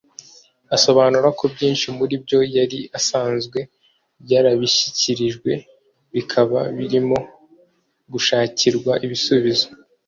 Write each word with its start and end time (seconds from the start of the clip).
asobanura 0.75 1.27
ko 1.39 1.43
byinshi 1.53 1.87
muri 1.97 2.13
byo 2.23 2.39
yari 2.57 2.79
asanzwe 2.99 3.59
yarabishyikirijwe 4.31 5.51
bikaba 6.13 6.59
birimo 6.77 7.17
gushakirwa 8.11 8.93
ibisubizo 9.05 9.67